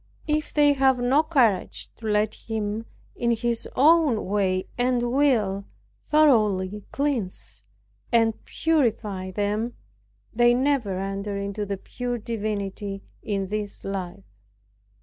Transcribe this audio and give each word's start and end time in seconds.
If 0.25 0.51
they 0.51 0.73
have 0.73 0.97
not 0.97 1.29
courage 1.29 1.91
to 1.97 2.07
let 2.07 2.33
Him, 2.49 2.87
in 3.15 3.33
His 3.35 3.67
own 3.75 4.25
way 4.25 4.65
and 4.75 5.11
will, 5.13 5.65
thoroughly 6.05 6.83
cleanse 6.91 7.61
and 8.11 8.43
purify 8.45 9.29
them, 9.29 9.75
they 10.33 10.55
never 10.55 10.97
enter 10.97 11.37
into 11.37 11.67
the 11.67 11.77
pure 11.77 12.17
divinity 12.17 13.03
in 13.21 13.49
this 13.49 13.85
life. 13.85 14.23